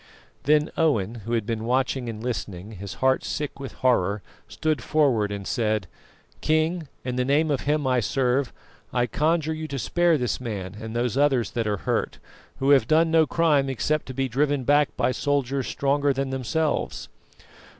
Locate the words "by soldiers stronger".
14.97-16.13